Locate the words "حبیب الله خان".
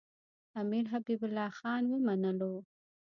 0.93-1.83